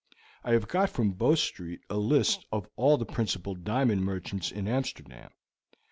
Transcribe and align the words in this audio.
I 0.43 0.53
have 0.53 0.67
got 0.67 0.89
from 0.89 1.11
Bow 1.11 1.35
Street 1.35 1.81
a 1.87 1.95
list 1.97 2.47
of 2.51 2.67
all 2.75 2.97
the 2.97 3.05
principal 3.05 3.53
diamond 3.53 4.03
merchants 4.03 4.49
in 4.51 4.67
Amsterdam. 4.67 5.29